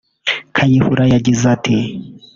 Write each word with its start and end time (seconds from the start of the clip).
Kayihura 0.55 1.03
yagize 1.13 1.43
ati 1.55 1.77